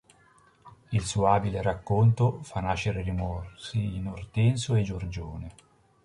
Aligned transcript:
Il 0.89 1.05
suo 1.05 1.27
abile 1.27 1.61
racconto 1.61 2.41
fa 2.41 2.59
nascere 2.59 3.03
rimorsi 3.03 3.97
in 3.97 4.07
Ortensio 4.07 4.73
e 4.73 4.81
Giorgione. 4.81 5.51